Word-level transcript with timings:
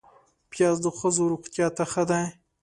پیاز 0.51 0.77
د 0.85 0.87
ښځو 0.97 1.23
روغتیا 1.31 1.67
ته 1.77 1.83
ښه 1.91 2.03
دی 2.09 2.25